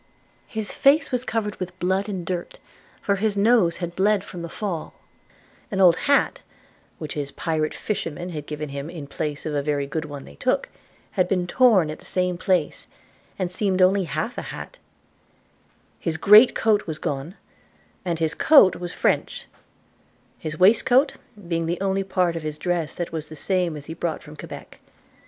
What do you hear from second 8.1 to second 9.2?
had given him in